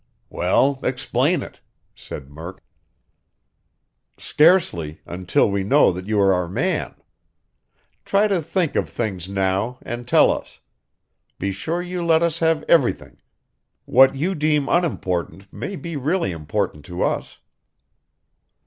[0.31, 1.61] "Well, explain it!"
[1.93, 2.63] said Murk.
[4.17, 6.95] "Scarcely, until we know that you are our man.
[8.03, 10.59] Try to think of things now, and tell us.
[11.37, 13.21] Be sure you let us have everything.
[13.85, 17.37] What you deem unimportant may be really important to us."